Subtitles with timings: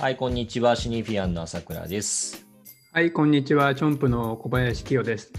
[0.00, 0.76] はい、こんにちは。
[0.76, 2.46] シニフィアンの朝倉です。
[2.92, 3.74] はい、こんにちは。
[3.74, 5.32] チョンプの小林清です。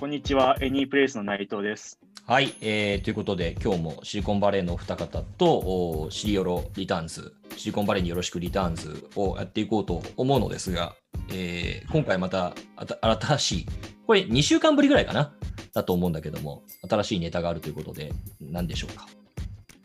[0.00, 0.56] こんにちは。
[0.60, 2.00] エニープレイスの内藤です。
[2.26, 10.96] はい、えー、ということで、今日もシリコンバレーのお二方と、シリヨロリターンズ、シリコンバレーによろしくリターンズをやっていこうと思うのですが、
[11.30, 12.54] えー、今回また
[13.20, 13.66] 新しい、
[14.08, 15.32] これ2週間ぶりぐらいかな？
[15.72, 19.06] だと思うんだけども、新しいネタがあるということで、何でしょうか？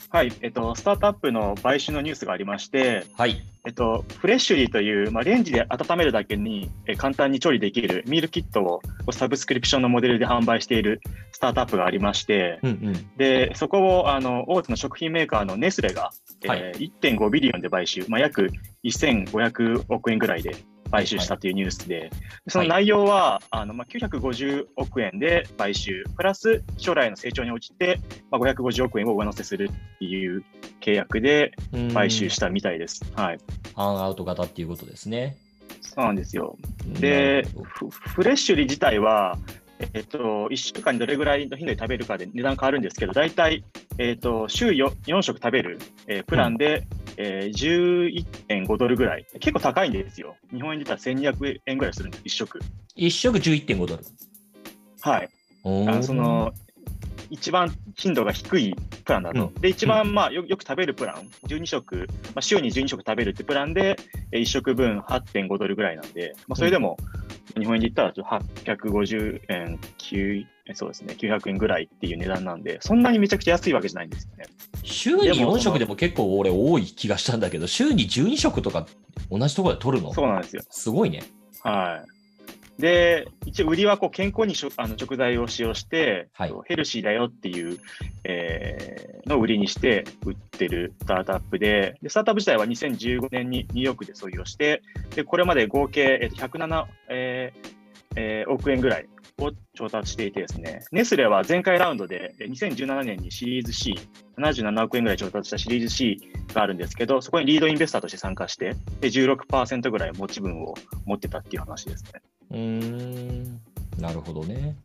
[0.09, 3.43] はい、えっと、スタートアップの買収のニュースがありまして、はい。
[3.65, 8.81] えっと、フレッシュリーという、まあ、レンジで温めるだけにえ簡単に調理できるミールキットを
[9.13, 10.99] サブスクリプションのモデルで販売している
[11.31, 16.11] スタートアップがありまして、うんうん、でそこをあの大手の食品メーカーのネスレが、
[16.45, 18.49] はい、えー、1.5ビリオンで買収、まあ、約
[18.83, 20.57] 1500億円ぐらいで
[20.93, 22.09] 買収したというニュースで、はい、
[22.49, 27.99] その内容は、あのまあ、950億円で買収、プラス将来の成長に応じて、
[28.29, 30.43] まあ、550億円を上乗せするっていう
[30.81, 31.53] 契約で
[31.95, 33.03] 買収したみたいです。
[33.15, 33.39] はい、
[33.73, 35.35] ハンアウト型っていうことですね。
[35.81, 36.57] そうなんですよ。
[36.85, 37.47] で、
[37.89, 39.39] フレッシュリ自体は、
[39.93, 43.63] えっと、1週間にどれぐらいの頻度で食べるかで値段変わるんですけど、大体、
[43.97, 46.85] えっと、週 4, 4食食べる、えー、プランで、
[47.17, 49.25] えー、11.5ドルぐらい。
[49.39, 50.35] 結構高いんですよ。
[50.51, 52.59] 日本円で言ったら1200円ぐらいするんです、1食。
[52.97, 54.03] 1食11.5ドル。
[55.01, 55.29] はい。
[55.65, 56.53] あのその
[57.29, 59.47] 一番頻度が低いプランだと。
[59.47, 63.97] うん、で、一番まあよよく食べるプラン、12食、まあ、週に12食食べるってプランで、
[64.31, 66.97] 1食分8.5ドルぐらいなんで、まあ、それでも
[67.57, 70.45] 日本円で言ったら850円、9
[70.75, 74.45] そうですね、900円ぐらいっていう値段なんで、そんなにめちゃくちゃ安いわけじゃないんですよね。
[74.93, 78.85] 週に4食でも結構俺多い気がしたんだけど、週に12食とか
[79.29, 80.13] 同じところで取るの？
[80.13, 80.61] そうなんですよ。
[80.69, 81.23] すごいね。
[81.63, 82.81] はい。
[82.81, 87.77] で、一応売りはこう健康にしょあの食材を使用して、はい、ヘルシーだよっていう、
[88.23, 94.81] えー、のを売りにして売ってるスタートアップでで、スタートアップ自体は2015年にニューヨークで創業して、
[95.15, 97.82] でこれまで合計、えー、107、えー
[98.15, 99.07] えー、億円ぐらい
[99.39, 103.95] を調達していてですね、ネスレは前回ラウンドで2017年にシリーズ C、
[104.37, 106.21] 77億円ぐらい調達したシリーズ C
[106.53, 110.75] があるんですけど、そこにリードインベスターとして参加して、で16%ぐらい持ち分を
[111.05, 112.21] 持ってたっていう話ですね。
[112.51, 113.61] うん、
[113.99, 114.77] なるほどね。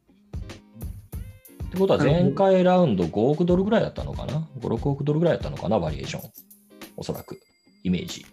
[1.69, 5.79] ってことは前回ラウンド5億ドルぐらいだったのかな ?5、6億ドルぐらいだったのかな？
[5.79, 6.31] バリエーション。
[6.97, 7.39] おそらく。
[7.85, 8.25] イメージ。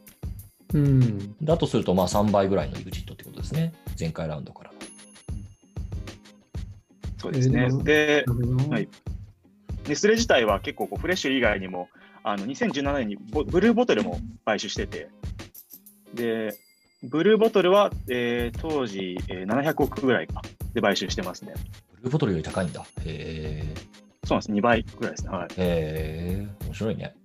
[0.73, 1.35] うん。
[1.43, 3.73] だとすると、まあ3倍ぐらいの EXIT ってことですね。
[3.99, 4.74] 前回ラウンドから。
[7.25, 7.69] そうですね。
[7.83, 8.23] で、
[8.69, 8.87] はい、
[9.87, 11.89] ネスレ自体は結構こうフレッシュ以外にも、
[12.23, 15.09] あの2017年にブルーボトルも買収してて、
[16.13, 16.53] で、
[17.01, 20.43] ブルーボトルは、えー、当時、えー、700億ぐらいか
[20.75, 21.53] で買収してますね。
[21.95, 22.81] ブルーボトルより高いんだ。
[22.81, 23.73] へえ。
[24.23, 25.29] そうなんです、2倍ぐらいですね。
[25.29, 27.15] はい、へえ、面白いね。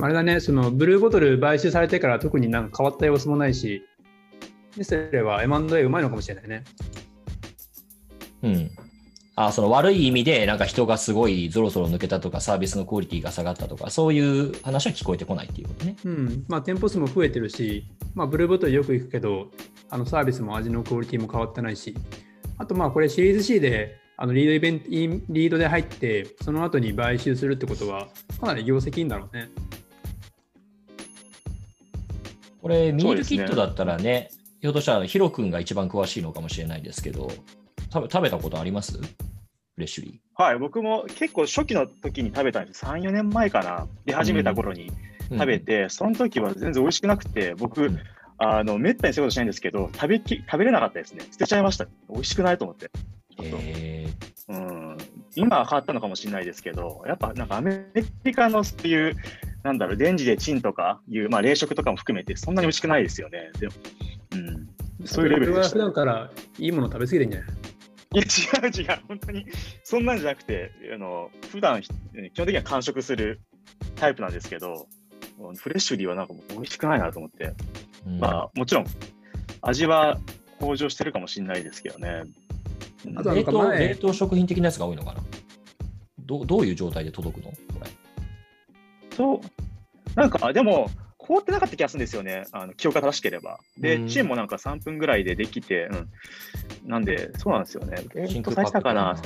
[0.00, 3.84] あれだね、そのブルーボトル買収されてから特になんか変わった様子もないし、
[4.76, 6.64] ネスレは M&A うまいのかもしれないね。
[8.42, 8.70] うん。
[9.38, 15.94] あその悪い意味でなんか人がすごいぞろぞろ抜けたとかサービスのクオリティが下がったとかそういう話は聞こえてこないっていうことね。
[16.06, 19.48] うんまあ、店舗数も増えてるし、まあ、ブルーボトルよく行くけど
[19.90, 21.94] あのサービスも味のクオリティも変わってないし
[22.56, 28.08] あとまあこれシリーズ C であのリードイベントリードで入ってその後に買収するってことは
[28.40, 29.50] かなり業績いいんだろうね。
[32.62, 34.30] これミールキットだったらね、ね
[34.60, 37.30] ひょっとしたらヒロ君が一番詳しいのかもしれないですけど
[37.92, 38.98] 食べ食べたことあります？
[38.98, 39.04] フ
[39.78, 40.42] レッシュリー。
[40.42, 44.90] はい、僕も結構初期の時に食べたんです3、4年前かな、出始めた頃に
[45.30, 47.98] 食べて、うん、その時は全然美味しくなくて、僕、うん、
[48.38, 51.24] あのめったにそういうことしないんですけど、食べき食べれなかったですね。
[51.30, 51.86] 捨てちゃいました。
[52.10, 52.90] 美味しくないと思って。
[53.38, 54.08] え
[54.48, 54.96] うん、
[55.34, 57.86] 今は変わったのかもしれないですけど、やっぱなんかアメ
[58.24, 59.16] リカのっていう、
[59.62, 63.50] なんだろう、レンジでチンとかいう、まあ、冷食とかも含めて、そんなに美味しくないですよね。
[63.58, 63.74] でも
[65.00, 65.84] うん、そういうレベルでした、ね。
[65.84, 67.48] 普段からいいもの食べ過ぎてんじゃない？
[68.12, 69.46] いや違う違う、本当に
[69.84, 71.88] そんなんじゃなくて、あの普段基
[72.36, 73.40] 本的には完食する
[73.96, 74.86] タイプなんですけど、
[75.56, 77.52] フレッシュリーはなんかもう美味しくないなと思って、
[78.06, 78.86] うん、まあもちろん
[79.60, 80.18] 味は
[80.60, 82.22] 向上してるかもしれないですけどね。
[83.04, 85.20] 冷凍冷凍食品的なやつが多いのかな？
[86.20, 87.50] どどういう状態で届くの？
[87.50, 87.90] これ。
[89.14, 89.40] そう、
[90.14, 90.90] なんかでも、
[91.26, 93.58] 凍ってなかった気がするんですよね、あの記憶が正しければ。
[93.78, 96.08] で、チームもなんか3分ぐらいでできて、うん、
[96.90, 97.96] なんで、そうなんですよね。
[98.14, 99.16] えー、っと、最初かな。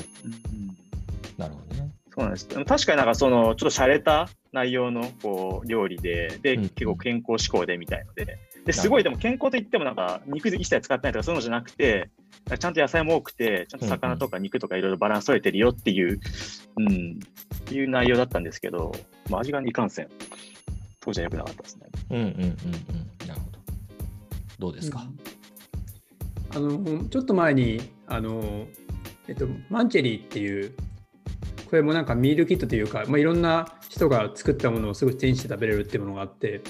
[1.37, 1.91] なるほどね。
[2.13, 2.49] そうなんです。
[2.49, 12.11] 確かになんかその、ちょっと洒落た内容のこう料理で、で、結構健康志向でみたいので、ですごいでも健康といってもなんか肉一切使ってないとかそういうのじゃなくて、
[12.59, 16.21] ちゃんと野菜も多くて、ちゃんと魚とか肉とかいろいろバランス取れてるよっていう、
[16.77, 17.21] うん、
[17.71, 18.93] いう内容だったんですけど、
[19.29, 20.09] まあ、味がいかんせん、
[21.01, 21.87] 当時は良くなかったですね。
[22.11, 22.45] うんうんうんう
[23.25, 23.29] ん。
[23.29, 23.59] なるほど。
[24.59, 25.07] どうですか、
[26.55, 28.67] うん、あのちょっと前にあの、
[29.27, 30.75] えっと、マンチェリーっていう
[31.71, 36.63] これもなんかミールキットというか、まあ、いろんな人が作ったものをすぐチェンジして食べれるっていうものがあって、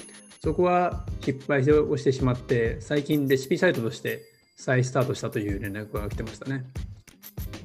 [0.43, 4.21] そこは失敗をしてしまって、最近レシピサイトとして
[4.57, 6.65] 再スタートしたという連絡が来てましたね。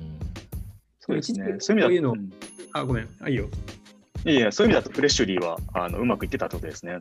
[0.00, 0.18] うん、
[0.98, 1.56] そうですね。
[1.58, 2.16] そういう意味だと、
[2.72, 3.50] あ、ごめん、あいいよ。
[4.26, 6.98] いやそういう意味だとフレッシュリーはあのうまくいってたってことですね。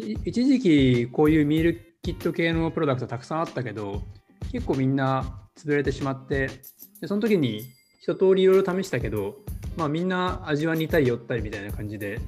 [0.00, 4.02] うん、一時期こういうミールキット系のプロダクトたくさんあったけど、
[4.50, 6.48] 結構みんな潰れてしまって、
[7.02, 7.64] でその時に
[8.00, 9.36] 一通りいろいろ試したけど、
[9.76, 12.18] まあ、みんな味は似たり寄ったりみたいな感じで、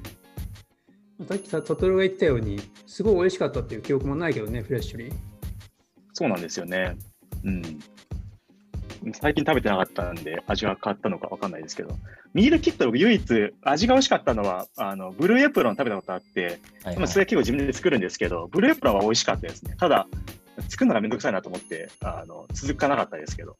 [1.27, 5.13] さっきトトロが言ったように、すごい美味しかったっていう記憶もないけどね、フレッシュリー。
[6.13, 6.95] そうなんですよね。
[7.43, 7.79] うん。
[9.13, 11.97] 最近食べてなかったんで、味が変わったのか分かんないですけど、
[12.33, 19.75] ミールキット、唯一味が美味しかったのは、あのブルーエプロン食べたことあって、はいはい、それ結構自分で作るんですけど、ブルーエプロンは美味しかったですね。
[19.77, 20.07] ただ、
[20.69, 23.57] 作るのがめんどくさいなと思って、あの続かなかったですけど。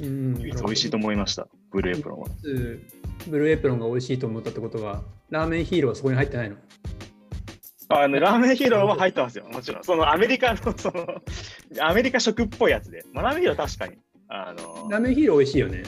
[0.00, 2.28] うん、美味しいと思いました、ブルーエプロンは。
[3.26, 6.56] ブルーエプロンが美味しいと思ったってことは、ラーメンヒーローはそこに入ってないの？
[7.90, 9.82] あのラーメンヒーローは入ってますよ、もちろん。
[9.82, 11.22] そのアメリカの、その、
[11.80, 13.02] アメリカ食っぽいやつで。
[13.12, 13.98] まあ、ラーメンヒーロー確かに。
[14.28, 15.82] あのラーメンヒーロー美味しいよね。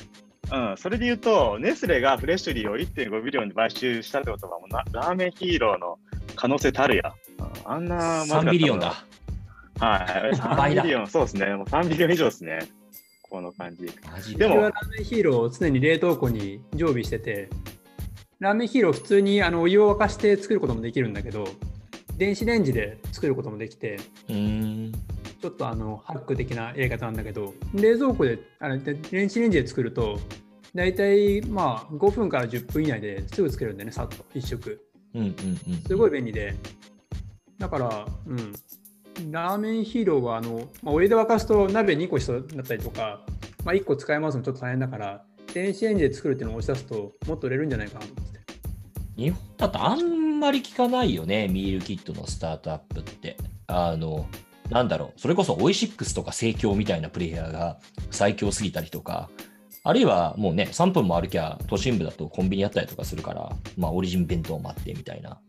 [0.53, 5.99] うん、それで言うと、ネスレがフレッシュリーを1.5ビリオンで買収したってことはもうな、ラーメンヒーローの
[6.35, 7.15] 可能性たるや。
[7.65, 9.05] あんな、3 billion だ。
[9.79, 11.55] はい、 3 billion、そうですね。
[11.55, 12.59] もう3 billion 以上ですね。
[13.29, 13.87] この感じ。
[14.37, 17.49] でも、ラーメンヒーローを常に冷凍庫に常備してて、
[18.41, 21.47] ラーメンヒーロー普通にあのお湯を沸かして作ることもできるんだけど、
[22.17, 23.99] 電子レンジで作ることもできて、
[25.41, 30.19] ちょっとあのハック的なやり方なんだけど、冷蔵庫であれ電子レンジで作ると、
[30.75, 34.81] 大体まあ5分から10分以内ですぐ作れるんだよね、さっと1食。
[35.87, 36.55] すごい便利で。
[37.59, 38.53] だから、うん、
[39.33, 43.21] ラーメンヒーローはあの、まあ、お湯で沸かすと鍋2個必要だったりとか、
[43.65, 48.41] まあ、1個使い回すのちょっと大変だから、電子レンジで作るっていうのを押し出すと、もっと売れるんじゃないかなと思って。
[49.17, 53.37] 日本だとあんまり聞かないよね、ミールキットのスタートアップって。
[53.67, 54.27] あの、
[54.71, 57.79] なんだろう、それこそオイシックスとか盛況みたいなプレイヤーが
[58.11, 59.29] 最強すぎたりとか、
[59.83, 65.41] あるいはもうね、3分も歩きゃ都心部だとコンビニあったりとかするから、まあオリジン弁当待ってみたいな。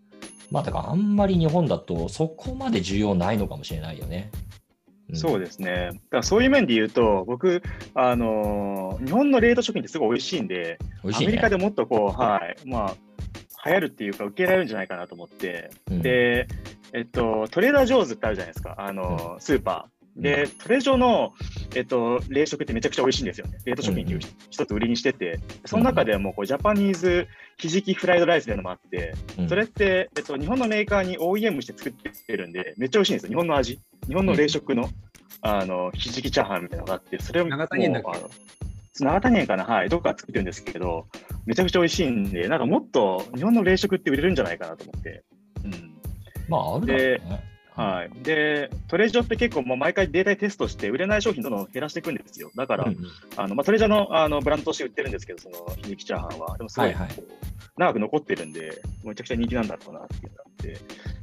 [0.49, 4.31] まあだからあんまり日本だとそこまで需要ないのかもしれないよね。
[5.09, 5.89] うん、そうですね。
[5.93, 7.61] だからそういう面で言うと、僕、
[7.93, 12.95] あのー、日本の冷凍食品ってすごい美味しいんで、ね、アメリカでもっとこう、はい、まあ、
[13.65, 16.47] 流行るっていうか、受けられるんじゃないかなと思って、うん、で、
[16.93, 20.21] えっと、トレーダー・ジョーズってあるじゃないですか、あの、スーパー。
[20.21, 21.31] で、トレジョの、
[21.73, 23.59] えっと、冷食ってめちゃくちゃ美味しいんですよね。
[23.63, 27.27] 冷凍食品っていう一つ売りにしてて、その中でもこうジャパニーズ
[27.57, 29.13] ひじきフライドライスっていうのもあって、
[29.47, 33.29] それって、えっと、日本のメーカーに OEM して作ってるんで、めっちゃ美味しいんですよ。
[33.29, 33.79] 日本の味。
[34.07, 34.89] 日本の冷食の、
[35.41, 39.63] あの、ひじきチャーハンみたいなのがあって、それを長谷園長谷園かな？
[39.63, 39.89] はい。
[39.89, 41.07] どっか作ってるんですけど、
[41.45, 45.23] めちゃくちゃ美味しいんで、なんかもっと日本の冷食って売れるんじゃないかなと思って。
[46.57, 46.63] うん。
[46.63, 47.51] まあ、あるだろうね。
[47.73, 52.51] はい、で、トレジョって結構もう毎回データテストして、売れない商品どんどん減らしていくんですよ。
[52.55, 52.97] だから、うん
[53.37, 56.57] あのまあ、トレジョのあのブランドとして売ってるんですけど、そのひじきチャーハンは。
[56.57, 56.93] でもすごい、
[57.77, 60.77] 長く残ってるんで、めちゃくちゃ人気なんだろうなっていうのがあって、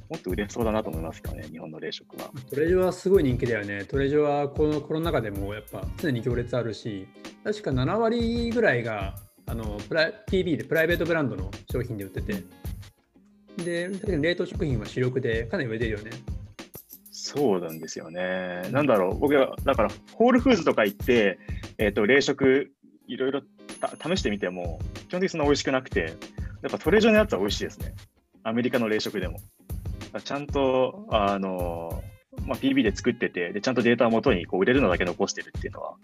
[0.08, 2.30] もっと売れそうだなと思いますかね、日本の冷食は。
[2.48, 3.84] トレジョはすごい人気だよね。
[3.84, 7.06] トレジョはこのコロナ禍でもやっぱ常に行列あるし、
[7.44, 9.14] 確か7割ぐらいが
[9.46, 12.42] あのプラ PB でプライベートブランドの商品で売ってて、
[13.64, 16.10] で、冷凍食品は主力でかなり売れてるよね。
[17.10, 18.62] そうなんですよね。
[18.70, 21.38] なんだろう、僕は、だから、ホールフーズとか行って、
[21.76, 22.70] えっ、ー、と、冷食、
[23.06, 23.42] いろいろ
[24.02, 26.14] 試してみても、基本的にそんな美味しくなくて、
[26.62, 27.94] やっぱトレジョのやつは美味しいですね。
[28.44, 29.40] アメリカの冷食でも。
[30.24, 32.02] ちゃんと、あの、
[32.46, 35.96] まあ、PB で作っててで、ちゃんとデータをもとにこう売れるのだけ残してるっていうのは、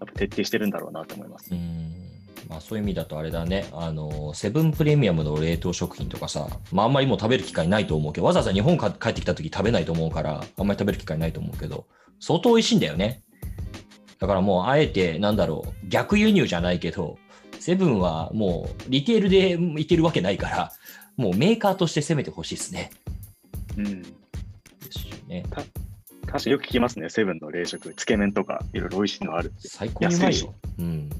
[0.00, 1.52] やっぱ徹底してるんだろうなと思います。
[1.52, 2.07] うん
[2.48, 11.86] まあ、そういう意味だとあれだね、あの、セブンプレミアムの冷凍食品とかさ、まあ、あんまりもう食べる機会ないと思うけど、わざわざ日本帰ってきた時食べないと思うから、あんまり食べる機会ないと思うけど、
[12.20, 13.22] 相当美味しいんだよね。
[14.18, 17.18] だからもう、あえて、なんだろう、逆輸入じゃないけど、
[17.60, 20.72] セブンはもう、リテールでいけるわけないから、
[21.16, 22.90] もうメーカーとして攻めてほしいですね。
[23.76, 24.02] うん。
[24.02, 24.08] で
[24.90, 25.44] すよね。
[25.50, 30.54] 確かによく聞きますね、セブンの冷食、つけ麺とか、いろいろ美味しいのある最高にうまいよ。
[30.78, 31.10] うん。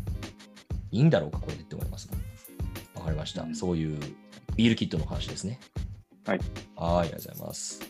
[0.90, 2.08] いいんだろうか、これでって思います、
[2.94, 3.98] わかりました、うん、そういう
[4.56, 5.60] ビールキットの話ですね。
[6.26, 6.38] はい。
[6.76, 7.87] はい、ありがとうございます。